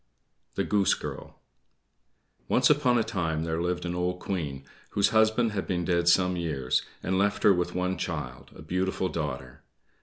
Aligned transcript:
THE 0.55 0.63
GOOSE 0.63 0.95
GIRL 0.95 1.39
Once 2.47 2.71
upon 2.71 2.97
a 2.97 3.03
time 3.03 3.43
there 3.43 3.61
lived 3.61 3.85
an 3.85 3.93
old 3.93 4.19
Queen, 4.19 4.63
whose 4.93 5.09
husband 5.09 5.51
had 5.51 5.67
been 5.67 5.85
dead 5.85 6.07
some 6.07 6.35
years, 6.35 6.81
and 7.03 7.19
left 7.19 7.43
her 7.43 7.53
with 7.53 7.75
one 7.75 7.99
child, 7.99 8.49
a 8.55 8.63
beautiful 8.63 9.09
daughter. 9.09 9.61